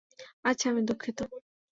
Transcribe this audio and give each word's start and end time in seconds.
আচ্ছা, 0.45 0.65
আমি 0.69 0.81
দুঃখিত! 0.83 1.19